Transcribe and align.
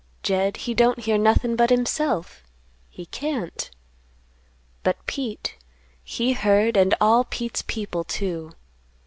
Jed 0.23 0.57
he 0.65 0.73
don't 0.73 1.01
hear 1.01 1.19
nothin' 1.19 1.55
but 1.55 1.69
himself; 1.69 2.41
he 2.89 3.05
can't. 3.05 3.69
But 4.81 4.97
Pete 5.05 5.57
he 6.03 6.33
heard 6.33 6.75
and 6.75 6.95
all 6.99 7.23
Pete's 7.23 7.61
people, 7.61 8.03
too. 8.03 8.51